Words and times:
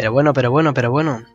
Pero 0.00 0.12
bueno, 0.12 0.32
pero 0.32 0.50
bueno, 0.50 0.72
pero 0.72 0.90
bueno. 0.90 1.26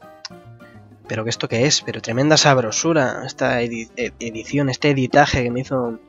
Pero 1.07 1.23
que 1.23 1.29
esto 1.29 1.47
qué 1.47 1.67
es, 1.67 1.83
pero 1.83 2.01
tremenda 2.01 2.35
sabrosura. 2.35 3.21
Esta 3.23 3.61
edición, 3.61 4.69
este 4.69 4.89
editaje 4.89 5.43
que 5.43 5.51
me 5.51 5.59
hizo 5.59 5.99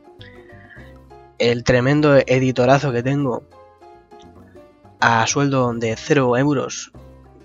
el 1.36 1.64
tremendo 1.64 2.16
editorazo 2.16 2.92
que 2.92 3.02
tengo 3.02 3.44
a 5.00 5.26
sueldo 5.26 5.74
de 5.74 5.96
0 5.98 6.34
euros 6.38 6.92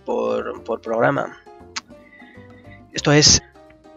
por, 0.06 0.64
por 0.64 0.80
programa. 0.80 1.42
Esto 2.94 3.12
es 3.12 3.44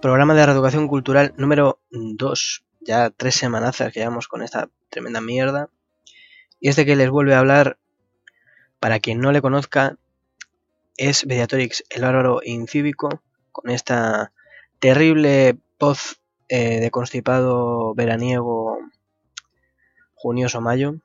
programa 0.02 0.34
de 0.34 0.46
reeducación 0.46 0.88
cultural 0.88 1.32
número 1.37 1.78
2. 1.92 2.65
Ya 2.80 3.10
tres 3.10 3.37
semanazas 3.37 3.92
que 3.92 4.01
llevamos 4.01 4.26
con 4.26 4.42
esta 4.42 4.68
tremenda 4.90 5.20
mierda. 5.20 5.70
Y 6.59 6.70
este 6.70 6.84
que 6.84 6.96
les 6.96 7.09
vuelve 7.09 7.37
a 7.37 7.38
hablar, 7.38 7.78
para 8.80 8.98
quien 8.98 9.20
no 9.20 9.30
le 9.30 9.40
conozca, 9.40 9.96
es 10.96 11.26
Mediatorix, 11.26 11.84
el 11.90 12.02
bárbaro 12.02 12.40
incívico, 12.44 13.22
con 13.52 13.70
esta 13.70 14.32
terrible 14.78 15.58
voz 15.78 16.20
eh, 16.48 16.80
de 16.80 16.90
constipado 16.90 17.94
veraniego 17.94 18.78
junioso 20.14 20.60
mayo 20.60 20.96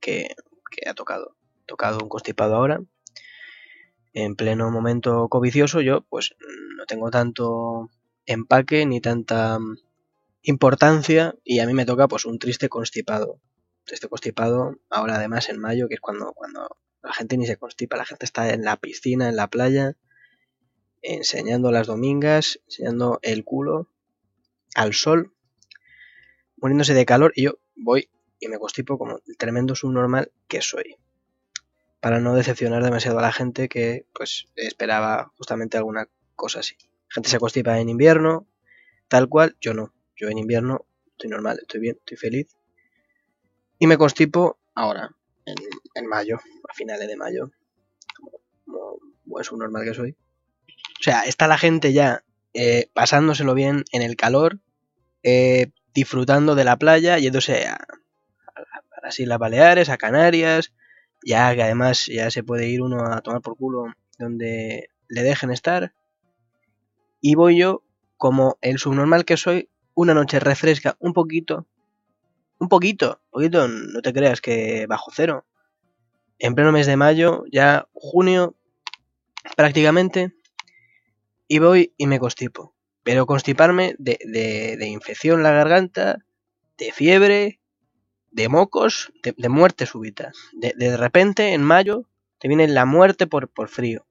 que, 0.00 0.34
que 0.70 0.88
ha 0.88 0.94
tocado, 0.94 1.36
tocado 1.66 1.98
un 2.02 2.08
constipado 2.08 2.56
ahora. 2.56 2.80
En 4.14 4.36
pleno 4.36 4.70
momento 4.70 5.28
covicioso 5.28 5.80
yo 5.80 6.02
pues 6.02 6.34
no 6.76 6.86
tengo 6.86 7.10
tanto 7.10 7.90
empaque 8.26 8.86
ni 8.86 9.00
tanta 9.00 9.58
importancia 10.42 11.34
y 11.44 11.60
a 11.60 11.66
mí 11.66 11.74
me 11.74 11.86
toca 11.86 12.08
pues 12.08 12.24
un 12.24 12.38
triste 12.38 12.68
constipado. 12.68 13.40
Triste 13.84 14.08
constipado 14.08 14.76
ahora 14.90 15.16
además 15.16 15.48
en 15.48 15.58
mayo 15.58 15.88
que 15.88 15.94
es 15.94 16.00
cuando, 16.00 16.32
cuando 16.32 16.76
la 17.02 17.12
gente 17.12 17.36
ni 17.36 17.46
se 17.46 17.56
constipa, 17.56 17.96
la 17.96 18.04
gente 18.04 18.24
está 18.24 18.52
en 18.52 18.64
la 18.64 18.76
piscina, 18.76 19.28
en 19.28 19.36
la 19.36 19.48
playa, 19.48 19.96
enseñando 21.02 21.70
las 21.70 21.86
domingas, 21.86 22.60
enseñando 22.66 23.18
el 23.22 23.44
culo 23.44 23.88
al 24.74 24.94
sol, 24.94 25.32
muriéndose 26.56 26.94
de 26.94 27.06
calor 27.06 27.32
y 27.34 27.44
yo 27.44 27.58
voy 27.76 28.10
y 28.40 28.48
me 28.48 28.58
constipo 28.58 28.98
como 28.98 29.20
el 29.26 29.36
tremendo 29.36 29.74
subnormal 29.74 30.32
que 30.46 30.62
soy. 30.62 30.96
Para 32.00 32.20
no 32.20 32.34
decepcionar 32.34 32.84
demasiado 32.84 33.18
a 33.18 33.22
la 33.22 33.32
gente 33.32 33.68
que 33.68 34.06
pues 34.14 34.46
esperaba 34.54 35.32
justamente 35.36 35.76
alguna 35.76 36.08
cosa 36.36 36.60
así. 36.60 36.76
La 36.80 37.14
gente 37.14 37.28
se 37.28 37.40
constipa 37.40 37.78
en 37.80 37.88
invierno, 37.88 38.46
tal 39.08 39.28
cual, 39.28 39.56
yo 39.60 39.74
no. 39.74 39.92
Yo 40.14 40.28
en 40.28 40.38
invierno 40.38 40.86
estoy 41.10 41.30
normal, 41.30 41.58
estoy 41.60 41.80
bien, 41.80 41.96
estoy 41.98 42.16
feliz. 42.16 42.56
Y 43.80 43.86
me 43.86 43.98
constipo 43.98 44.58
ahora, 44.74 45.16
en, 45.94 46.06
mayo, 46.06 46.38
a 46.68 46.74
finales 46.74 47.08
de 47.08 47.16
mayo, 47.16 47.50
como, 48.64 48.98
buen 49.24 49.44
subnormal 49.44 49.84
que 49.84 49.94
soy. 49.94 50.16
O 51.00 51.02
sea, 51.02 51.22
está 51.22 51.46
la 51.48 51.58
gente 51.58 51.92
ya 51.92 52.24
eh, 52.54 52.90
pasándoselo 52.92 53.54
bien 53.54 53.84
en 53.92 54.02
el 54.02 54.16
calor, 54.16 54.60
eh, 55.22 55.72
disfrutando 55.94 56.54
de 56.54 56.64
la 56.64 56.76
playa, 56.76 57.18
yéndose 57.18 57.66
a, 57.66 57.74
a, 57.74 59.00
las 59.02 59.18
Islas 59.20 59.38
Baleares, 59.38 59.88
a 59.88 59.96
Canarias, 59.96 60.72
ya 61.24 61.54
que 61.54 61.62
además 61.62 62.06
ya 62.06 62.30
se 62.30 62.42
puede 62.42 62.68
ir 62.68 62.82
uno 62.82 63.04
a 63.04 63.20
tomar 63.20 63.42
por 63.42 63.56
culo 63.56 63.92
donde 64.18 64.90
le 65.08 65.22
dejen 65.22 65.50
estar. 65.50 65.94
Y 67.20 67.34
voy 67.34 67.58
yo, 67.58 67.82
como 68.16 68.58
el 68.60 68.78
subnormal 68.78 69.24
que 69.24 69.36
soy, 69.36 69.70
una 69.94 70.14
noche 70.14 70.38
refresca 70.38 70.96
un 71.00 71.12
poquito, 71.12 71.66
un 72.58 72.68
poquito, 72.68 73.20
poquito, 73.30 73.68
no 73.68 74.02
te 74.02 74.12
creas 74.12 74.40
que 74.40 74.86
bajo 74.86 75.10
cero. 75.14 75.46
En 76.38 76.54
pleno 76.54 76.72
mes 76.72 76.86
de 76.86 76.96
mayo, 76.96 77.44
ya 77.50 77.88
junio, 77.92 78.56
prácticamente, 79.56 80.32
y 81.48 81.58
voy 81.58 81.94
y 81.96 82.06
me 82.06 82.18
constipo. 82.18 82.74
Pero 83.02 83.26
constiparme 83.26 83.94
de, 83.98 84.18
de, 84.78 84.86
infección 84.86 85.38
en 85.38 85.44
la 85.44 85.52
garganta, 85.52 86.18
de 86.76 86.92
fiebre, 86.92 87.60
de 88.30 88.48
mocos, 88.48 89.12
de, 89.22 89.48
muerte 89.48 89.86
súbita. 89.86 90.32
De, 90.52 90.74
de, 90.76 90.96
repente, 90.96 91.54
en 91.54 91.62
mayo, 91.62 92.06
te 92.38 92.48
viene 92.48 92.68
la 92.68 92.84
muerte 92.84 93.26
por, 93.26 93.48
por 93.48 93.68
frío. 93.68 94.06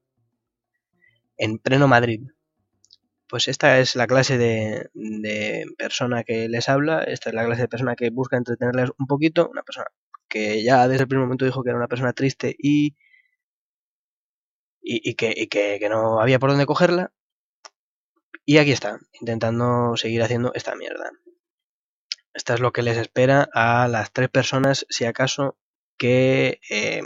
En 1.36 1.58
pleno 1.58 1.86
Madrid. 1.86 2.22
Pues 3.28 3.46
esta 3.48 3.78
es 3.78 3.94
la 3.94 4.06
clase 4.06 4.38
de, 4.38 4.88
de, 4.94 5.66
persona 5.76 6.24
que 6.24 6.48
les 6.48 6.68
habla, 6.68 7.02
esta 7.04 7.28
es 7.28 7.34
la 7.34 7.44
clase 7.44 7.62
de 7.62 7.68
persona 7.68 7.94
que 7.94 8.10
busca 8.10 8.38
entretenerles 8.38 8.90
un 8.98 9.06
poquito, 9.06 9.48
una 9.50 9.62
persona 9.62 9.86
que 10.28 10.62
ya 10.62 10.88
desde 10.88 11.02
el 11.02 11.08
primer 11.08 11.26
momento 11.26 11.44
dijo 11.44 11.62
que 11.62 11.70
era 11.70 11.78
una 11.78 11.88
persona 11.88 12.12
triste 12.14 12.54
y, 12.58 12.96
y, 14.80 15.14
que, 15.14 15.48
que, 15.48 15.88
no 15.90 16.20
había 16.20 16.38
por 16.38 16.50
dónde 16.50 16.66
cogerla, 16.66 17.12
y 18.46 18.58
aquí 18.58 18.72
está, 18.72 18.98
intentando 19.20 19.96
seguir 19.96 20.22
haciendo 20.22 20.52
esta 20.54 20.74
mierda. 20.74 21.10
Esta 22.32 22.54
es 22.54 22.60
lo 22.60 22.72
que 22.72 22.82
les 22.82 22.96
espera 22.96 23.48
a 23.52 23.88
las 23.88 24.12
tres 24.12 24.30
personas, 24.30 24.86
si 24.88 25.04
acaso, 25.04 25.58
que, 25.98 26.60
eh, 26.70 27.02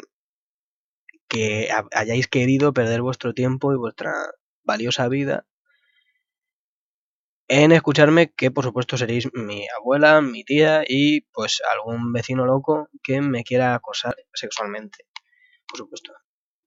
que 1.28 1.68
hayáis 1.92 2.28
querido 2.28 2.72
perder 2.72 3.02
vuestro 3.02 3.34
tiempo 3.34 3.72
y 3.72 3.76
vuestra 3.76 4.12
valiosa 4.64 5.08
vida 5.08 5.46
en 7.48 7.72
escucharme, 7.72 8.32
que 8.32 8.50
por 8.50 8.64
supuesto 8.64 8.96
seréis 8.96 9.28
mi 9.34 9.66
abuela, 9.78 10.20
mi 10.20 10.44
tía 10.44 10.84
y 10.86 11.22
pues 11.32 11.60
algún 11.72 12.12
vecino 12.12 12.46
loco 12.46 12.88
que 13.02 13.20
me 13.20 13.44
quiera 13.44 13.74
acosar 13.74 14.16
sexualmente. 14.32 15.06
Por 15.66 15.78
supuesto, 15.78 16.12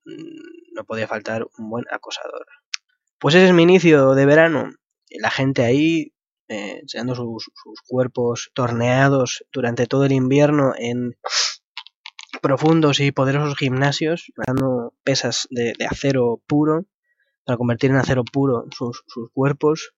mm, 0.04 0.74
no 0.74 0.84
podía 0.84 1.08
faltar 1.08 1.46
un 1.58 1.70
buen 1.70 1.84
acosador. 1.90 2.46
Pues 3.18 3.34
ese 3.34 3.46
es 3.46 3.52
mi 3.52 3.62
inicio 3.62 4.14
de 4.14 4.26
verano. 4.26 4.70
La 5.10 5.30
gente 5.30 5.64
ahí 5.64 6.12
eh, 6.48 6.78
enseñando 6.82 7.14
sus, 7.14 7.50
sus, 7.54 7.80
cuerpos 7.86 8.50
torneados 8.54 9.44
durante 9.52 9.86
todo 9.86 10.04
el 10.04 10.12
invierno 10.12 10.74
en 10.78 11.16
profundos 12.40 13.00
y 13.00 13.10
poderosos 13.10 13.56
gimnasios, 13.56 14.32
dando 14.46 14.94
pesas 15.02 15.48
de, 15.50 15.72
de, 15.76 15.86
acero 15.86 16.40
puro 16.46 16.86
para 17.44 17.56
convertir 17.56 17.90
en 17.90 17.96
acero 17.96 18.22
puro 18.24 18.66
sus, 18.70 19.02
sus, 19.08 19.30
cuerpos. 19.32 19.94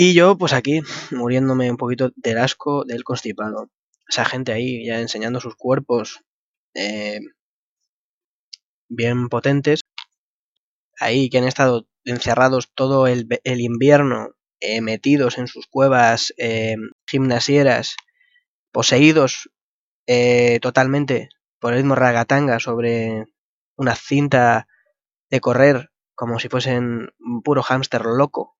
Y 0.00 0.14
yo, 0.14 0.38
pues 0.38 0.52
aquí, 0.52 0.80
muriéndome 1.10 1.68
un 1.68 1.76
poquito 1.76 2.12
del 2.14 2.38
asco 2.38 2.84
del 2.84 3.02
constipado. 3.02 3.68
Esa 4.08 4.24
gente 4.24 4.52
ahí 4.52 4.86
ya 4.86 5.00
enseñando 5.00 5.40
sus 5.40 5.56
cuerpos 5.56 6.20
eh, 6.72 7.18
bien 8.88 9.28
potentes 9.28 9.80
ahí 11.00 11.28
que 11.28 11.38
han 11.38 11.48
estado 11.48 11.88
encerrados 12.04 12.70
todo 12.72 13.08
el, 13.08 13.26
el 13.42 13.60
invierno, 13.60 14.28
eh, 14.60 14.82
metidos 14.82 15.36
en 15.36 15.48
sus 15.48 15.66
cuevas 15.66 16.32
eh, 16.36 16.76
gimnasieras, 17.04 17.96
poseídos 18.70 19.50
eh, 20.06 20.60
totalmente 20.62 21.28
por 21.58 21.72
el 21.72 21.80
ritmo 21.80 21.96
ragatanga 21.96 22.60
sobre 22.60 23.24
una 23.74 23.96
cinta 23.96 24.68
de 25.28 25.40
correr 25.40 25.90
como 26.14 26.38
si 26.38 26.48
fuesen 26.48 27.08
un 27.18 27.42
puro 27.42 27.64
hámster 27.64 28.04
loco 28.04 28.57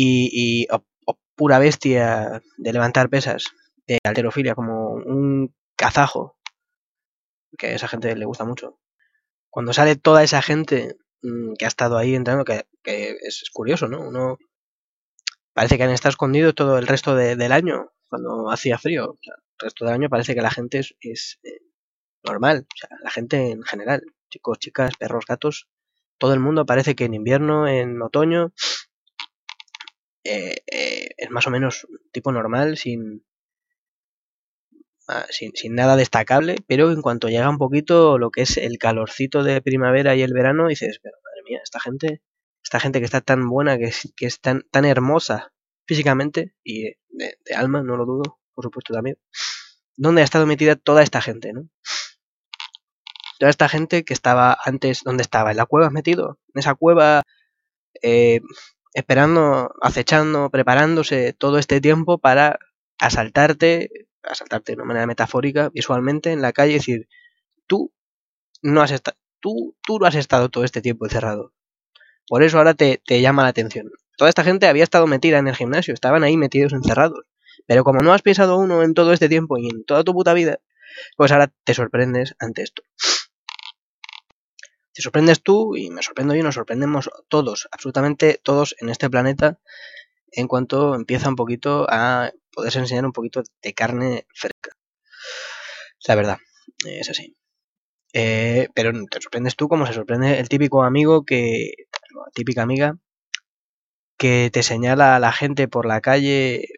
y, 0.00 0.62
y 0.62 0.66
pura 1.34 1.58
bestia 1.58 2.42
de 2.56 2.72
levantar 2.72 3.08
pesas, 3.08 3.44
de 3.86 3.98
alterofilia, 4.02 4.54
como 4.54 4.92
un 4.92 5.54
kazajo, 5.76 6.36
que 7.56 7.68
a 7.68 7.74
esa 7.74 7.88
gente 7.88 8.14
le 8.16 8.26
gusta 8.26 8.44
mucho 8.44 8.78
cuando 9.50 9.72
sale 9.72 9.96
toda 9.96 10.22
esa 10.22 10.42
gente 10.42 10.96
mmm, 11.22 11.54
que 11.54 11.64
ha 11.64 11.68
estado 11.68 11.98
ahí 11.98 12.14
entrando, 12.14 12.44
que, 12.44 12.64
es, 12.84 13.44
curioso, 13.52 13.88
¿no? 13.88 14.00
Uno 14.00 14.38
parece 15.52 15.76
que 15.76 15.82
han 15.82 15.90
estado 15.90 16.10
escondidos 16.10 16.54
todo 16.54 16.78
el 16.78 16.86
resto 16.86 17.14
de, 17.14 17.36
del 17.36 17.52
año, 17.52 17.90
cuando 18.08 18.50
hacía 18.50 18.78
frío. 18.78 19.10
O 19.10 19.18
sea, 19.20 19.34
el 19.34 19.58
resto 19.58 19.84
del 19.84 19.94
año 19.94 20.08
parece 20.08 20.34
que 20.34 20.42
la 20.42 20.50
gente 20.50 20.78
es, 20.78 20.94
es 21.00 21.38
eh, 21.42 21.60
normal, 22.24 22.66
o 22.72 22.76
sea, 22.76 22.96
la 23.02 23.10
gente 23.10 23.50
en 23.50 23.62
general, 23.62 24.02
chicos, 24.30 24.58
chicas, 24.58 24.92
perros, 24.96 25.24
gatos, 25.26 25.68
todo 26.18 26.34
el 26.34 26.40
mundo 26.40 26.66
parece 26.66 26.94
que 26.94 27.04
en 27.06 27.14
invierno, 27.14 27.66
en 27.66 28.00
otoño, 28.02 28.52
eh, 30.28 30.56
eh, 30.66 31.08
es 31.16 31.30
más 31.30 31.46
o 31.46 31.50
menos 31.50 31.86
tipo 32.12 32.32
normal, 32.32 32.76
sin, 32.76 33.24
Ah, 35.10 35.26
sin, 35.30 35.52
sin, 35.54 35.74
nada 35.74 35.96
destacable, 35.96 36.56
pero 36.66 36.92
en 36.92 37.00
cuanto 37.00 37.28
llega 37.28 37.48
un 37.48 37.56
poquito 37.56 38.18
lo 38.18 38.30
que 38.30 38.42
es 38.42 38.58
el 38.58 38.76
calorcito 38.76 39.42
de 39.42 39.62
primavera 39.62 40.14
y 40.14 40.20
el 40.22 40.34
verano, 40.34 40.68
dices, 40.68 41.00
pero 41.02 41.16
madre 41.24 41.42
mía, 41.48 41.60
esta 41.64 41.80
gente, 41.80 42.20
esta 42.62 42.78
gente 42.78 42.98
que 42.98 43.06
está 43.06 43.22
tan 43.22 43.48
buena, 43.48 43.78
que 43.78 43.84
es, 43.84 44.12
que 44.14 44.26
es 44.26 44.38
tan, 44.42 44.66
tan 44.70 44.84
hermosa 44.84 45.54
físicamente 45.86 46.54
y 46.62 46.82
de, 46.82 47.38
de, 47.42 47.54
alma, 47.56 47.82
no 47.82 47.96
lo 47.96 48.04
dudo, 48.04 48.38
por 48.52 48.64
supuesto 48.64 48.92
también, 48.92 49.16
¿dónde 49.96 50.20
ha 50.20 50.24
estado 50.24 50.44
metida 50.44 50.76
toda 50.76 51.02
esta 51.02 51.22
gente, 51.22 51.54
no? 51.54 51.70
Toda 53.38 53.48
esta 53.48 53.68
gente 53.70 54.04
que 54.04 54.12
estaba 54.12 54.58
antes, 54.62 55.04
¿dónde 55.04 55.22
estaba? 55.22 55.52
¿En 55.52 55.56
la 55.56 55.64
cueva 55.64 55.88
metido? 55.88 56.38
En 56.52 56.58
esa 56.58 56.74
cueva, 56.74 57.22
eh, 58.02 58.40
esperando, 58.98 59.72
acechando, 59.80 60.50
preparándose 60.50 61.32
todo 61.32 61.58
este 61.58 61.80
tiempo 61.80 62.18
para 62.18 62.58
asaltarte, 62.98 63.90
asaltarte 64.22 64.72
de 64.72 64.76
una 64.76 64.86
manera 64.86 65.06
metafórica, 65.06 65.70
visualmente, 65.70 66.32
en 66.32 66.42
la 66.42 66.52
calle, 66.52 66.72
y 66.72 66.74
decir, 66.74 67.08
tú 67.66 67.92
no 68.60 68.82
has 68.82 68.90
estado, 68.90 69.16
tú, 69.40 69.76
tú 69.86 70.00
no 70.00 70.06
has 70.06 70.16
estado 70.16 70.48
todo 70.48 70.64
este 70.64 70.82
tiempo 70.82 71.06
encerrado. 71.06 71.52
Por 72.26 72.42
eso 72.42 72.58
ahora 72.58 72.74
te, 72.74 73.00
te 73.06 73.20
llama 73.20 73.44
la 73.44 73.50
atención. 73.50 73.90
Toda 74.16 74.28
esta 74.28 74.42
gente 74.42 74.66
había 74.66 74.82
estado 74.82 75.06
metida 75.06 75.38
en 75.38 75.46
el 75.46 75.54
gimnasio, 75.54 75.94
estaban 75.94 76.24
ahí 76.24 76.36
metidos 76.36 76.72
encerrados. 76.72 77.24
Pero 77.66 77.84
como 77.84 78.00
no 78.00 78.12
has 78.12 78.22
pisado 78.22 78.58
uno 78.58 78.82
en 78.82 78.94
todo 78.94 79.12
este 79.12 79.28
tiempo 79.28 79.58
y 79.58 79.68
en 79.68 79.84
toda 79.84 80.02
tu 80.02 80.12
puta 80.12 80.34
vida, 80.34 80.58
pues 81.16 81.30
ahora 81.30 81.52
te 81.64 81.74
sorprendes 81.74 82.34
ante 82.40 82.62
esto. 82.62 82.82
Te 84.98 85.02
sorprendes 85.02 85.44
tú 85.44 85.76
y 85.76 85.90
me 85.90 86.02
sorprendo 86.02 86.34
yo, 86.34 86.42
nos 86.42 86.56
sorprendemos 86.56 87.08
todos, 87.28 87.68
absolutamente 87.70 88.40
todos 88.42 88.74
en 88.80 88.88
este 88.88 89.08
planeta, 89.08 89.60
en 90.32 90.48
cuanto 90.48 90.96
empieza 90.96 91.28
un 91.28 91.36
poquito 91.36 91.86
a 91.88 92.32
poderse 92.50 92.80
enseñar 92.80 93.06
un 93.06 93.12
poquito 93.12 93.44
de 93.62 93.74
carne 93.74 94.26
fresca. 94.34 94.72
La 96.08 96.16
verdad, 96.16 96.38
es 96.84 97.08
así. 97.08 97.36
Eh, 98.12 98.70
pero 98.74 98.90
te 99.08 99.20
sorprendes 99.20 99.54
tú 99.54 99.68
como 99.68 99.86
se 99.86 99.92
sorprende 99.92 100.40
el 100.40 100.48
típico 100.48 100.82
amigo 100.82 101.24
que, 101.24 101.74
típica 102.34 102.62
amiga, 102.62 102.98
que 104.16 104.50
te 104.52 104.64
señala 104.64 105.14
a 105.14 105.20
la 105.20 105.30
gente 105.30 105.68
por 105.68 105.86
la 105.86 106.00
calle, 106.00 106.70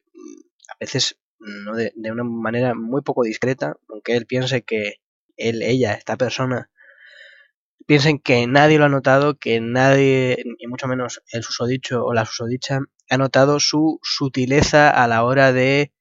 a 0.69 0.75
veces 0.79 1.19
no 1.39 1.75
de, 1.75 1.95
de, 1.97 2.13
una 2.13 2.25
manera 2.25 2.75
muy 2.75 3.01
poco 3.01 3.25
discreta, 3.25 3.79
aunque 3.89 4.15
él 4.15 4.27
piense 4.27 4.61
que 4.61 4.97
él, 5.39 5.63
ella, 5.63 5.95
esta 5.95 6.19
persona, 6.19 6.70
piensen 7.87 8.19
que 8.19 8.47
nadie 8.47 8.79
lo 8.79 8.87
ha 8.87 8.89
notado, 8.89 9.39
que 9.39 9.61
nadie, 9.61 10.43
y 10.59 10.67
mucho 10.67 10.87
menos 10.87 11.23
el 11.33 11.43
susodicho 11.43 12.05
o 12.05 12.15
la 12.15 12.25
susodicha, 12.25 12.81
ha 13.09 13.17
notado 13.17 13.61
su 13.61 13.99
sutileza 14.03 14.91
a 14.91 15.07
la 15.09 15.25
hora 15.25 15.53
de 15.53 15.93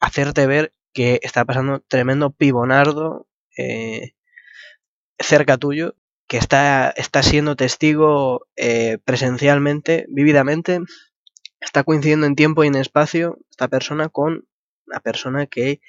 hacerte 0.00 0.46
ver 0.46 0.72
que 0.92 1.20
está 1.22 1.44
pasando 1.44 1.80
tremendo 1.88 2.30
pibonardo 2.30 3.26
eh, 3.56 4.14
cerca 5.18 5.58
tuyo, 5.58 5.96
que 6.26 6.38
está, 6.38 6.90
está 6.90 7.22
siendo 7.22 7.56
testigo 7.56 8.46
eh, 8.56 8.98
presencialmente, 9.04 10.06
vívidamente, 10.08 10.80
está 11.60 11.84
coincidiendo 11.84 12.26
en 12.26 12.34
tiempo 12.36 12.64
y 12.64 12.68
en 12.68 12.76
espacio 12.76 13.38
esta 13.50 13.68
persona 13.68 14.08
con 14.08 14.46
la 14.86 15.00
persona 15.00 15.46
que 15.46 15.80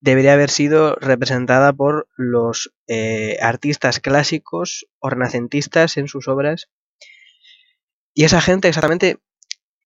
debería 0.00 0.32
haber 0.32 0.50
sido 0.50 0.96
representada 0.96 1.72
por 1.72 2.08
los 2.16 2.72
eh, 2.86 3.36
artistas 3.40 4.00
clásicos 4.00 4.86
o 4.98 5.10
renacentistas 5.10 5.96
en 5.96 6.08
sus 6.08 6.28
obras. 6.28 6.70
Y 8.14 8.24
esa 8.24 8.40
gente 8.40 8.68
exactamente, 8.68 9.18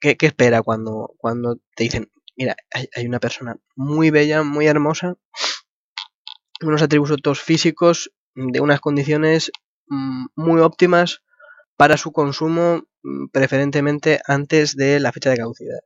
¿qué, 0.01 0.17
espera 0.21 0.63
cuando, 0.63 1.15
cuando 1.19 1.57
te 1.75 1.85
dicen, 1.85 2.11
mira, 2.37 2.57
hay, 2.73 2.89
hay, 2.95 3.07
una 3.07 3.21
persona 3.21 3.57
muy 3.75 4.11
bella, 4.11 4.43
muy 4.43 4.67
hermosa, 4.67 5.17
unos 6.63 6.83
atributos 6.83 7.43
físicos 7.43 8.13
de 8.35 8.61
unas 8.61 8.81
condiciones 8.81 9.51
mmm, 9.87 10.27
muy 10.37 10.61
óptimas 10.61 11.23
para 11.77 11.97
su 11.97 12.13
consumo, 12.13 12.85
mmm, 13.03 13.27
preferentemente 13.29 14.21
antes 14.27 14.77
de 14.77 15.01
la 15.01 15.13
fecha 15.13 15.31
de 15.31 15.39
caducidad? 15.39 15.81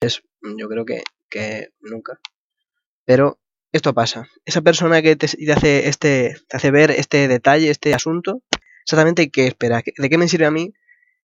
Es, 0.00 0.22
yo 0.42 0.68
creo 0.68 0.84
que, 0.84 1.02
que 1.28 1.70
nunca. 1.80 2.20
Pero 3.08 3.40
esto 3.72 3.94
pasa. 3.94 4.28
Esa 4.44 4.60
persona 4.60 5.00
que 5.00 5.16
te, 5.16 5.24
hace 5.50 5.88
este, 5.88 6.36
te 6.46 6.56
hace 6.58 6.70
ver 6.70 6.90
este 6.90 7.26
detalle, 7.26 7.70
este 7.70 7.94
asunto, 7.94 8.42
exactamente 8.84 9.30
qué 9.30 9.46
espera. 9.46 9.82
¿De 9.96 10.10
qué 10.10 10.18
me 10.18 10.28
sirve 10.28 10.44
a 10.44 10.50
mí 10.50 10.74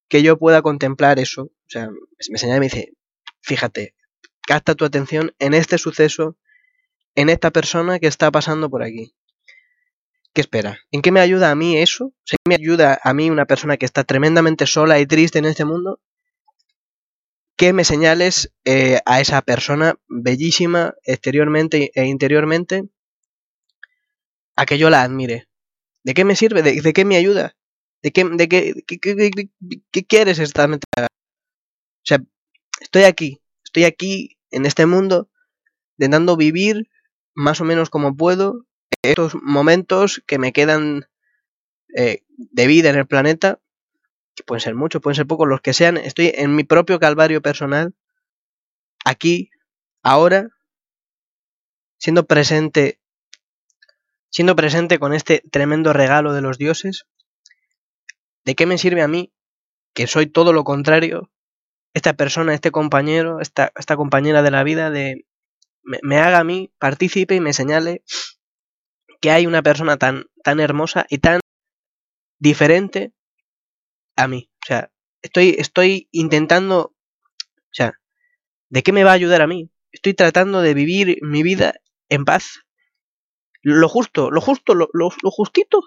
que 0.08 0.22
yo 0.22 0.38
pueda 0.38 0.62
contemplar 0.62 1.18
eso? 1.18 1.42
O 1.42 1.68
sea, 1.68 1.90
me 2.30 2.38
señala 2.38 2.56
y 2.56 2.60
me 2.60 2.66
dice, 2.66 2.94
fíjate, 3.42 3.94
capta 4.46 4.74
tu 4.74 4.86
atención 4.86 5.34
en 5.38 5.52
este 5.52 5.76
suceso, 5.76 6.38
en 7.16 7.28
esta 7.28 7.50
persona 7.50 7.98
que 7.98 8.06
está 8.06 8.30
pasando 8.30 8.70
por 8.70 8.82
aquí. 8.82 9.14
¿Qué 10.32 10.40
espera? 10.40 10.78
¿En 10.90 11.02
qué 11.02 11.12
me 11.12 11.20
ayuda 11.20 11.50
a 11.50 11.54
mí 11.54 11.76
eso? 11.76 12.14
¿En 12.30 12.38
qué 12.44 12.48
me 12.48 12.54
ayuda 12.54 12.98
a 13.04 13.12
mí 13.12 13.28
una 13.28 13.44
persona 13.44 13.76
que 13.76 13.84
está 13.84 14.04
tremendamente 14.04 14.66
sola 14.66 15.00
y 15.00 15.06
triste 15.06 15.38
en 15.38 15.44
este 15.44 15.66
mundo? 15.66 16.00
Que 17.64 17.72
me 17.72 17.84
señales 17.84 18.52
eh, 18.66 19.00
a 19.06 19.22
esa 19.22 19.40
persona 19.40 19.94
bellísima 20.06 20.94
exteriormente 21.02 21.90
e 21.94 22.04
interiormente 22.04 22.84
a 24.54 24.66
que 24.66 24.76
yo 24.76 24.90
la 24.90 25.02
admire. 25.02 25.48
¿De 26.02 26.12
qué 26.12 26.26
me 26.26 26.36
sirve? 26.36 26.62
¿De, 26.62 26.92
qué 26.92 27.04
me 27.06 27.16
ayuda? 27.16 27.56
¿De 28.02 28.12
qué, 28.12 28.24
de 28.24 28.48
qué, 28.48 28.74
qué 29.90 30.04
quieres 30.04 30.38
exactamente? 30.40 30.86
O 30.98 31.06
sea, 32.02 32.18
estoy 32.82 33.04
aquí, 33.04 33.40
estoy 33.64 33.84
aquí 33.84 34.36
en 34.50 34.66
este 34.66 34.84
mundo 34.84 35.30
intentando 35.96 36.36
vivir 36.36 36.90
más 37.34 37.62
o 37.62 37.64
menos 37.64 37.88
como 37.88 38.14
puedo 38.14 38.66
estos 39.02 39.34
momentos 39.42 40.22
que 40.26 40.38
me 40.38 40.52
quedan 40.52 41.06
eh, 41.96 42.24
de 42.36 42.66
vida 42.66 42.90
en 42.90 42.96
el 42.96 43.06
planeta 43.06 43.58
que 44.34 44.42
pueden 44.44 44.60
ser 44.60 44.74
muchos, 44.74 45.00
pueden 45.00 45.16
ser 45.16 45.26
pocos, 45.26 45.48
los 45.48 45.60
que 45.60 45.72
sean, 45.72 45.96
estoy 45.96 46.32
en 46.34 46.54
mi 46.54 46.64
propio 46.64 46.98
calvario 46.98 47.42
personal, 47.42 47.94
aquí, 49.04 49.50
ahora, 50.02 50.48
siendo 51.98 52.26
presente, 52.26 53.00
siendo 54.30 54.56
presente 54.56 54.98
con 54.98 55.14
este 55.14 55.42
tremendo 55.50 55.92
regalo 55.92 56.32
de 56.32 56.40
los 56.40 56.58
dioses, 56.58 57.06
¿de 58.44 58.54
qué 58.54 58.66
me 58.66 58.78
sirve 58.78 59.02
a 59.02 59.08
mí, 59.08 59.32
que 59.94 60.06
soy 60.06 60.26
todo 60.26 60.52
lo 60.52 60.64
contrario, 60.64 61.30
esta 61.94 62.14
persona, 62.14 62.54
este 62.54 62.72
compañero, 62.72 63.40
esta, 63.40 63.72
esta 63.76 63.96
compañera 63.96 64.42
de 64.42 64.50
la 64.50 64.64
vida, 64.64 64.90
de 64.90 65.26
me, 65.84 66.18
haga 66.18 66.38
a 66.38 66.44
mí 66.44 66.72
partícipe 66.78 67.34
y 67.34 67.40
me 67.40 67.52
señale 67.52 68.02
que 69.20 69.30
hay 69.30 69.46
una 69.46 69.62
persona 69.62 69.96
tan, 69.96 70.26
tan 70.42 70.60
hermosa 70.60 71.06
y 71.08 71.18
tan 71.18 71.40
diferente 72.38 73.12
a 74.16 74.28
mí. 74.28 74.50
O 74.62 74.66
sea, 74.66 74.90
estoy, 75.22 75.56
estoy 75.58 76.08
intentando, 76.12 76.78
o 76.80 77.72
sea, 77.72 78.00
¿de 78.68 78.82
qué 78.82 78.92
me 78.92 79.04
va 79.04 79.10
a 79.10 79.14
ayudar 79.14 79.42
a 79.42 79.46
mí? 79.46 79.70
Estoy 79.92 80.14
tratando 80.14 80.60
de 80.62 80.74
vivir 80.74 81.18
mi 81.22 81.42
vida 81.42 81.74
en 82.08 82.24
paz. 82.24 82.60
Lo 83.62 83.88
justo, 83.88 84.30
lo 84.30 84.40
justo, 84.40 84.74
lo, 84.74 84.88
lo, 84.92 85.10
lo 85.22 85.30
justito, 85.30 85.82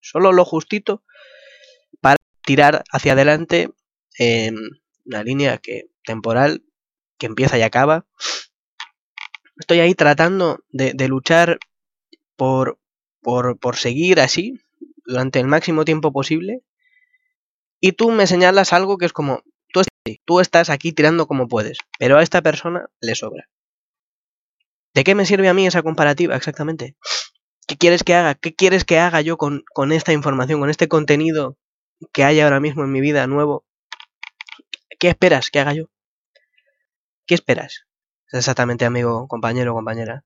solo 0.00 0.32
lo 0.32 0.44
justito 0.44 1.04
para 2.00 2.16
tirar 2.42 2.82
hacia 2.90 3.12
adelante 3.12 3.70
en 4.18 4.56
una 5.04 5.22
línea 5.22 5.58
que 5.58 5.90
temporal 6.04 6.64
que 7.18 7.26
empieza 7.26 7.58
y 7.58 7.62
acaba. 7.62 8.06
Estoy 9.56 9.80
ahí 9.80 9.94
tratando 9.94 10.64
de, 10.70 10.92
de 10.94 11.08
luchar 11.08 11.58
por, 12.36 12.80
por, 13.22 13.58
por 13.58 13.76
seguir 13.76 14.18
así 14.20 14.60
durante 15.06 15.38
el 15.38 15.46
máximo 15.46 15.84
tiempo 15.84 16.12
posible 16.12 16.62
y 17.86 17.92
tú 17.92 18.10
me 18.10 18.26
señalas 18.26 18.72
algo 18.72 18.96
que 18.96 19.04
es 19.04 19.12
como, 19.12 19.42
tú, 20.24 20.40
estás 20.40 20.70
aquí 20.70 20.92
tirando 20.92 21.26
como 21.26 21.48
puedes, 21.48 21.76
pero 21.98 22.16
a 22.16 22.22
esta 22.22 22.40
persona 22.40 22.88
le 23.02 23.14
sobra. 23.14 23.50
¿De 24.94 25.04
qué 25.04 25.14
me 25.14 25.26
sirve 25.26 25.50
a 25.50 25.54
mí 25.54 25.66
esa 25.66 25.82
comparativa 25.82 26.34
exactamente? 26.34 26.96
¿Qué 27.68 27.76
quieres 27.76 28.02
que 28.02 28.14
haga? 28.14 28.36
¿Qué 28.36 28.54
quieres 28.54 28.86
que 28.86 28.98
haga 28.98 29.20
yo 29.20 29.36
con, 29.36 29.64
con 29.74 29.92
esta 29.92 30.14
información, 30.14 30.60
con 30.60 30.70
este 30.70 30.88
contenido 30.88 31.58
que 32.10 32.24
hay 32.24 32.40
ahora 32.40 32.58
mismo 32.58 32.84
en 32.84 32.90
mi 32.90 33.02
vida 33.02 33.26
nuevo? 33.26 33.66
¿Qué 34.98 35.10
esperas 35.10 35.50
que 35.50 35.60
haga 35.60 35.74
yo? 35.74 35.90
¿Qué 37.26 37.34
esperas? 37.34 37.84
Exactamente, 38.32 38.86
amigo, 38.86 39.28
compañero, 39.28 39.74
compañera. 39.74 40.24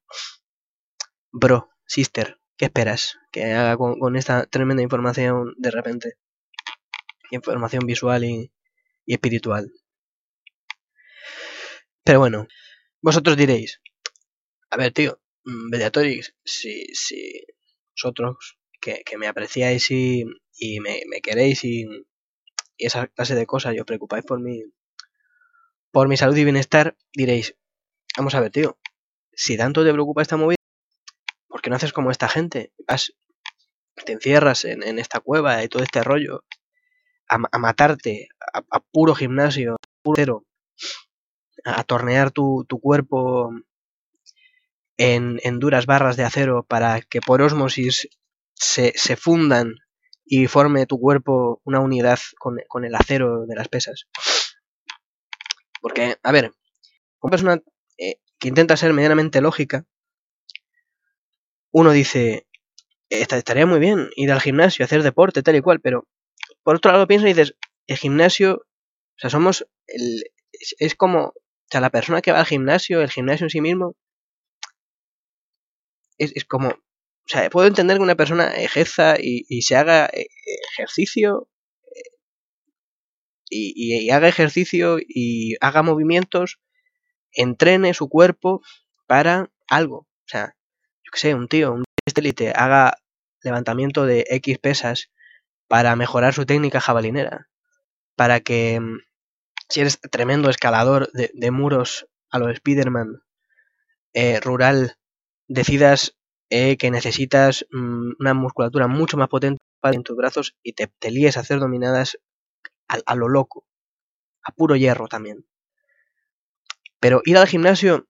Bro, 1.33 1.71
sister, 1.87 2.39
¿qué 2.57 2.67
esperas 2.67 3.19
que 3.33 3.53
haga 3.53 3.77
con, 3.77 3.99
con 3.99 4.15
esta 4.15 4.47
tremenda 4.47 4.81
información 4.85 5.55
de 5.59 5.73
repente? 5.73 6.19
Información 7.31 7.87
visual 7.87 8.25
y, 8.25 8.53
y 9.05 9.15
espiritual. 9.15 9.73
Pero 12.05 12.21
bueno, 12.21 12.47
vosotros 13.01 13.37
diréis, 13.37 13.81
a 14.71 14.77
ver, 14.77 14.93
tío, 14.93 15.21
Mediatorix, 15.45 16.35
si, 16.45 16.87
si 16.95 17.45
vosotros 17.93 18.59
que, 18.81 19.03
me 19.19 19.27
apreciáis 19.27 19.91
y, 19.91 20.25
y 20.57 20.81
me, 20.81 21.01
queréis 21.23 21.65
y, 21.65 21.83
y, 22.77 22.87
esa 22.87 23.07
clase 23.09 23.35
de 23.35 23.47
cosas 23.47 23.75
y 23.75 23.81
os 23.81 23.87
preocupáis 23.87 24.25
por 24.25 24.41
mi, 24.41 24.63
por 25.91 26.09
mi 26.09 26.17
salud 26.17 26.37
y 26.37 26.45
bienestar, 26.45 26.97
diréis, 27.13 27.57
vamos 28.17 28.35
a 28.35 28.41
ver, 28.41 28.51
tío, 28.53 28.79
si 29.33 29.57
tanto 29.57 29.85
te 29.85 29.93
preocupa 29.93 30.23
esta 30.23 30.37
movida, 30.37 30.57
¿por 31.49 31.61
qué 31.61 31.71
no 31.71 31.77
haces 31.77 31.93
como 31.93 32.11
esta 32.11 32.29
gente? 32.29 32.73
Vas, 32.87 33.15
te 34.05 34.13
encierras 34.13 34.65
en, 34.65 34.83
en 34.83 34.99
esta 34.99 35.21
cueva 35.21 35.63
y 35.63 35.69
todo 35.69 35.83
este 35.83 36.03
rollo 36.03 36.45
a, 37.29 37.39
a 37.51 37.59
matarte 37.59 38.29
a, 38.53 38.63
a, 38.71 38.81
puro 38.81 39.15
gimnasio, 39.15 39.77
puro 40.03 40.17
cero, 40.17 40.45
a, 41.65 41.81
a 41.81 41.85
tornear 41.85 42.31
tu, 42.31 42.67
cuerpo 42.81 43.53
en, 44.97 45.41
en, 45.43 45.59
duras 45.59 45.87
barras 45.87 46.17
de 46.17 46.25
acero 46.25 46.65
para 46.65 47.01
que 47.01 47.21
por 47.21 47.43
osmosis 47.43 48.09
se, 48.55 48.93
se 48.97 49.17
fundan 49.17 49.77
y 50.25 50.47
forme 50.47 50.87
tu 50.87 50.99
cuerpo 51.01 51.61
una 51.65 51.81
unidad 51.81 52.19
con, 52.39 52.59
con, 52.69 52.85
el 52.85 52.95
acero 52.95 53.47
de 53.47 53.55
las 53.55 53.69
pesas. 53.69 54.07
Porque, 55.81 56.17
a 56.23 56.33
ver, 56.33 56.53
una 57.21 57.31
persona 57.31 57.63
eh, 57.97 58.17
que 58.39 58.49
intenta 58.49 58.77
ser 58.77 58.93
medianamente 58.93 59.41
lógica, 59.41 59.87
uno 61.71 61.93
dice, 61.93 62.47
estaría 63.09 63.67
muy 63.67 63.79
bien 63.79 64.11
ir 64.17 64.33
al 64.33 64.41
gimnasio, 64.41 64.85
hacer 64.85 65.03
deporte, 65.03 65.43
tal 65.43 65.57
y 65.57 65.61
cual, 65.61 65.81
pero 65.81 66.07
por 66.69 66.77
otro 66.77 66.93
lado 66.93 67.07
piensas 67.07 67.31
y 67.31 67.33
dices, 67.33 67.57
el 67.87 67.97
gimnasio, 67.97 68.57
o 68.57 69.19
sea, 69.19 69.31
somos, 69.31 69.67
el, 69.87 70.23
es, 70.53 70.95
como, 70.95 71.29
o 71.29 71.35
sea, 71.71 71.81
la 71.81 71.89
persona 71.89 72.21
que 72.21 72.31
va 72.31 72.41
al 72.41 72.45
gimnasio, 72.45 73.01
el 73.01 73.09
gimnasio 73.09 73.47
en 73.47 73.51
sí 73.51 73.63
mismo, 73.63 73.97
es, 76.19 76.33
es 76.37 76.45
como, 76.45 76.69
o 76.69 77.25
sea, 77.25 77.49
puedo 77.49 77.67
entender 77.67 77.97
que 77.97 78.03
una 78.03 78.17
persona 78.17 78.55
ejerza 78.55 79.17
y, 79.19 79.63
se 79.63 79.77
haga 79.77 80.11
eh, 80.13 80.27
ejercicio 80.75 81.49
eh, 81.87 82.11
y, 83.49 84.05
y, 84.05 84.11
haga 84.11 84.29
ejercicio 84.29 84.99
y 85.01 85.55
haga 85.63 85.83
movimientos, 85.83 86.61
entrene 87.33 87.95
su 87.95 88.11
cuerpo 88.11 88.61
para 89.07 89.51
algo. 89.69 90.01
O 90.01 90.27
sea, 90.27 90.55
yo 91.03 91.13
que 91.13 91.19
sé, 91.19 91.35
un 91.35 91.49
tío, 91.49 91.73
un 91.73 91.85
élite 92.15 92.53
haga 92.55 92.99
levantamiento 93.43 94.05
de 94.05 94.27
X 94.29 94.59
pesas 94.59 95.09
para 95.69 95.95
mejorar 95.97 96.35
su 96.35 96.47
técnica 96.47 96.81
jabalinera, 96.81 97.49
para 98.17 98.41
que 98.41 98.81
mm, 98.81 98.99
si 99.69 99.81
eres 99.81 100.01
tremendo 100.01 100.51
escalador 100.51 101.11
de, 101.13 101.51
muros 101.51 102.07
a 102.31 102.39
los 102.39 102.57
Spiderman 102.57 103.23
eh, 104.15 104.41
rural, 104.41 104.97
decidas 105.47 106.17
eh, 106.51 106.77
que 106.79 106.91
necesitas 106.91 107.67
mm, 107.71 108.13
una 108.19 108.35
musculatura 108.35 108.89
mucho 108.89 109.17
más 109.17 109.29
potente 109.29 109.63
en 109.83 110.03
tus 110.03 110.17
brazos 110.17 110.57
y 110.63 110.73
te, 110.73 110.89
te 110.89 111.27
a 111.27 111.41
hacer 111.41 111.61
dominadas 111.61 112.19
a, 112.89 113.15
lo 113.15 113.29
loco, 113.29 113.67
a 114.43 114.53
puro 114.53 114.77
hierro 114.77 115.09
también. 115.09 115.47
Pero 117.01 117.21
ir 117.25 117.37
al 117.37 117.47
gimnasio 117.47 118.09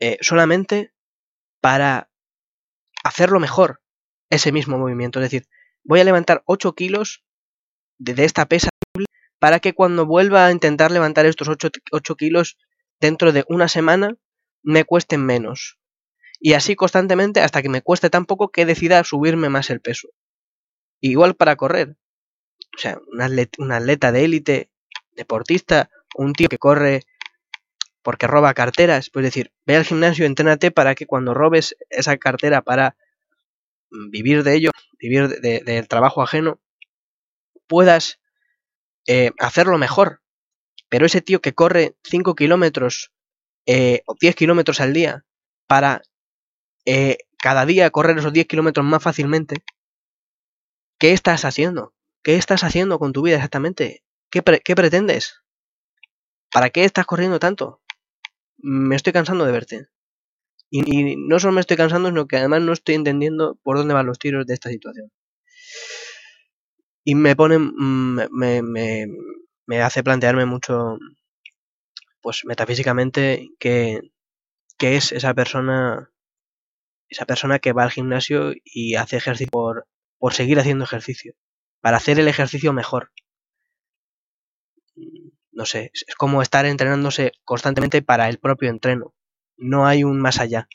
eh, 0.00 0.18
solamente 0.20 0.92
para 1.60 2.10
hacerlo 3.04 3.38
mejor, 3.38 3.80
ese 4.30 4.50
mismo 4.50 4.78
movimiento. 4.78 5.20
Es 5.20 5.30
decir, 5.30 5.48
voy 5.84 6.00
a 6.00 6.04
levantar 6.04 6.42
8 6.46 6.74
kilos 6.74 7.24
de, 7.98 8.24
esta 8.24 8.46
pesa 8.46 8.68
para 9.38 9.60
que 9.60 9.74
cuando 9.74 10.06
vuelva 10.06 10.46
a 10.46 10.52
intentar 10.52 10.90
levantar 10.90 11.26
estos 11.26 11.48
8, 11.48 11.70
8 11.92 12.16
kilos 12.16 12.58
dentro 13.00 13.32
de 13.32 13.44
una 13.48 13.68
semana 13.68 14.16
me 14.62 14.84
cuesten 14.84 15.24
menos. 15.24 15.78
Y 16.40 16.52
así 16.52 16.76
constantemente 16.76 17.40
hasta 17.40 17.62
que 17.62 17.68
me 17.68 17.82
cueste 17.82 18.10
tan 18.10 18.26
poco 18.26 18.50
que 18.50 18.66
decida 18.66 19.02
subirme 19.04 19.48
más 19.48 19.70
el 19.70 19.80
peso. 19.80 20.08
Igual 21.00 21.34
para 21.34 21.56
correr. 21.56 21.96
O 22.74 22.78
sea, 22.78 22.98
un 23.58 23.72
atleta, 23.72 24.12
de 24.12 24.24
élite, 24.24 24.70
deportista, 25.12 25.90
un 26.14 26.32
tío 26.32 26.48
que 26.48 26.58
corre 26.58 27.02
porque 28.02 28.26
roba 28.26 28.54
carteras, 28.54 29.10
pues 29.10 29.24
decir, 29.24 29.52
ve 29.66 29.76
al 29.76 29.84
gimnasio, 29.84 30.24
entrénate 30.24 30.70
para 30.70 30.94
que 30.94 31.06
cuando 31.06 31.34
robes 31.34 31.76
esa 31.90 32.16
cartera 32.16 32.62
para 32.62 32.96
vivir 33.90 34.42
de 34.42 34.54
ello, 34.54 34.70
vivir 34.98 35.28
del 35.40 35.88
trabajo 35.88 36.22
ajeno, 36.22 36.60
puedas 37.66 38.20
eh, 39.06 39.30
hacerlo 39.38 39.78
mejor. 39.78 40.22
Pero 40.88 41.06
ese 41.06 41.20
tío 41.20 41.40
que 41.40 41.54
corre 41.54 41.96
5 42.04 42.34
kilómetros 42.34 43.12
eh, 43.66 44.02
o 44.06 44.14
10 44.18 44.34
kilómetros 44.34 44.80
al 44.80 44.92
día 44.92 45.24
para 45.66 46.02
eh, 46.86 47.18
cada 47.38 47.66
día 47.66 47.90
correr 47.90 48.18
esos 48.18 48.32
10 48.32 48.46
kilómetros 48.46 48.84
más 48.86 49.02
fácilmente, 49.02 49.62
¿qué 50.98 51.12
estás 51.12 51.44
haciendo? 51.44 51.94
¿Qué 52.22 52.36
estás 52.36 52.64
haciendo 52.64 52.98
con 52.98 53.12
tu 53.12 53.22
vida 53.22 53.36
exactamente? 53.36 54.02
¿Qué, 54.30 54.42
qué 54.64 54.74
pretendes? 54.74 55.42
¿Para 56.50 56.70
qué 56.70 56.84
estás 56.84 57.06
corriendo 57.06 57.38
tanto? 57.38 57.82
Me 58.56 58.96
estoy 58.96 59.12
cansando 59.12 59.44
de 59.44 59.52
verte. 59.52 59.88
Y, 60.70 61.16
no 61.16 61.38
solo 61.38 61.52
me 61.54 61.60
estoy 61.60 61.76
cansando, 61.76 62.08
sino 62.08 62.26
que 62.26 62.36
además 62.36 62.62
no 62.62 62.72
estoy 62.72 62.94
entendiendo 62.94 63.58
por 63.62 63.78
dónde 63.78 63.94
van 63.94 64.06
los 64.06 64.18
tiros 64.18 64.46
de 64.46 64.54
esta 64.54 64.68
situación. 64.70 65.10
Y 67.04 67.14
me 67.14 67.34
pone, 67.36 67.58
mm, 67.58 68.28
me, 68.30 68.62
me, 68.62 69.06
me 69.66 69.82
hace 69.82 70.02
plantearme 70.02 70.44
mucho, 70.44 70.98
pues 72.20 72.44
metafísicamente, 72.44 73.48
qué, 73.58 74.00
qué 74.78 74.96
es 74.96 75.12
esa 75.12 75.34
persona, 75.34 76.10
esa 77.08 77.26
persona 77.26 77.58
que 77.60 77.72
va 77.72 77.84
al 77.84 77.90
gimnasio 77.90 78.52
y 78.64 78.96
hace 78.96 79.16
ejercicio 79.16 79.50
por, 79.50 79.86
por 80.18 80.34
seguir 80.34 80.58
haciendo 80.60 80.84
ejercicio, 80.84 81.34
para 81.80 81.96
hacer 81.98 82.18
el 82.20 82.28
ejercicio 82.28 82.72
mejor. 82.72 83.12
No 85.52 85.64
sé, 85.66 85.90
es 85.94 86.14
como 86.16 86.42
estar 86.42 86.66
entrenándose 86.66 87.32
constantemente 87.44 88.02
para 88.02 88.28
el 88.28 88.38
propio 88.38 88.70
entreno 88.70 89.14
no 89.58 89.86
hay 89.86 90.04
un 90.04 90.20
más 90.20 90.40
allá. 90.40 90.68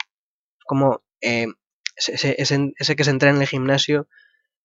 Como 0.65 1.03
eh, 1.21 1.47
ese, 1.95 2.95
que 2.95 3.03
se 3.03 3.09
entrena 3.09 3.37
en 3.37 3.41
el 3.41 3.47
gimnasio 3.47 4.07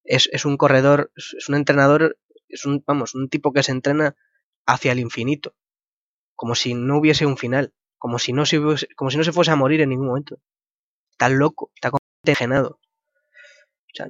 es, 0.05 0.29
es, 0.33 0.45
un 0.45 0.57
corredor, 0.57 1.13
es 1.17 1.49
un 1.49 1.55
entrenador, 1.55 2.19
es 2.49 2.67
un, 2.67 2.83
vamos, 2.87 3.15
un 3.15 3.29
tipo 3.29 3.53
que 3.53 3.63
se 3.63 3.73
entrena 3.73 4.17
hacia 4.67 4.93
el 4.93 4.99
infinito. 4.99 5.55
Como 6.35 6.55
si 6.55 6.75
no 6.75 6.99
hubiese 6.99 7.27
un 7.27 7.37
final. 7.37 7.73
Como 7.97 8.19
si 8.19 8.33
no 8.33 8.47
se, 8.47 8.61
como 8.95 9.11
si 9.11 9.17
no 9.17 9.25
se 9.25 9.33
fuese 9.33 9.51
a 9.51 9.57
morir 9.57 9.81
en 9.81 9.89
ningún 9.89 10.07
momento. 10.07 10.39
Está 11.11 11.29
loco, 11.29 11.73
está 11.75 11.91
contagiado. 11.91 12.79
O 12.81 13.95
sea, 13.95 14.07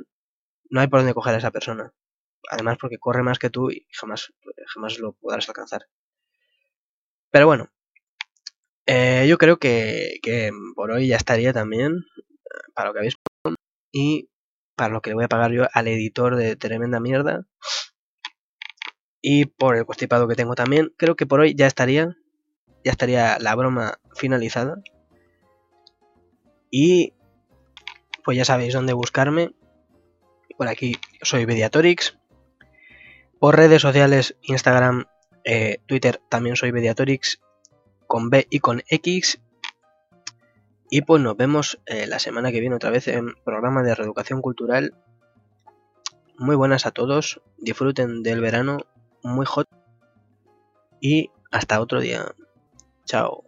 no 0.71 0.81
hay 0.81 0.89
por 0.89 1.01
dónde 1.01 1.15
coger 1.15 1.35
a 1.35 1.39
esa 1.39 1.51
persona. 1.51 1.93
Además 2.51 2.77
porque 2.81 2.99
corre 2.99 3.23
más 3.23 3.39
que 3.39 3.51
tú 3.51 3.71
y 3.71 3.87
jamás, 3.93 4.33
jamás 4.67 4.99
lo 4.99 5.13
podrás 5.13 5.49
alcanzar. 5.49 5.87
Pero 7.31 7.47
bueno, 7.47 7.71
eh, 8.91 9.27
yo 9.29 9.37
creo 9.37 9.59
que, 9.59 10.19
por 10.75 10.91
hoy 10.91 11.09
ya 11.09 11.17
estaría 11.17 11.53
también, 11.53 12.07
para 12.75 12.89
lo 12.89 12.95
que 12.95 13.01
habéis 13.01 13.17
y 13.93 14.31
para 14.77 14.95
lo 14.95 15.03
que 15.03 15.11
le 15.11 15.15
voy 15.15 15.25
a 15.25 15.29
pagar 15.29 15.53
yo 15.53 15.67
al 15.75 15.89
editor 15.89 16.37
de 16.37 16.57
Tremenda 16.57 16.99
Mierda. 16.99 17.45
Y 19.21 19.45
por 19.45 19.77
el 19.77 19.85
constipado 19.85 20.27
que 20.27 20.37
tengo 20.37 20.55
también, 20.55 20.95
creo 20.97 21.17
que 21.17 21.27
por 21.27 21.41
hoy 21.41 21.55
ya 21.55 21.67
estaría, 21.67 22.17
ya 22.83 22.93
estaría 22.93 23.39
la 23.41 23.55
broma 23.55 23.99
finalizada. 24.15 24.77
Y 26.71 27.13
pues 28.25 28.39
ya 28.39 28.47
sabéis 28.47 28.73
dónde 28.73 28.95
buscarme. 28.95 29.51
Por 30.57 30.69
aquí 30.69 30.97
soy 31.21 31.45
Mediatorix. 31.45 32.19
Por 33.39 33.55
redes 33.55 33.83
sociales, 33.83 34.39
Instagram, 34.41 35.05
eh, 35.45 35.83
Twitter 35.87 36.23
también 36.31 36.57
soy 36.57 36.73
Mediatorix 36.73 37.39
con 38.09 38.31
B 38.31 38.49
y 38.51 38.59
con 38.59 38.83
X. 38.89 39.41
Y 40.91 41.03
pues 41.03 41.23
nos 41.23 41.37
vemos 41.37 41.81
eh, 41.87 42.09
la 42.09 42.19
semana 42.19 42.51
que 42.51 42.61
viene 42.61 42.75
otra 42.75 42.91
vez 42.91 43.07
en 43.07 43.35
programa 43.45 43.85
de 43.85 43.95
reeducación 43.95 44.43
cultural. 44.43 44.95
Muy 46.39 46.57
buenas 46.57 46.87
a 46.87 46.91
todos, 46.91 47.41
disfruten 47.59 48.23
del 48.23 48.41
verano 48.41 48.79
muy 49.23 49.45
hot 49.47 49.69
y 51.01 51.31
hasta 51.51 51.81
otro 51.81 52.01
día. 52.01 52.35
Chao. 53.05 53.48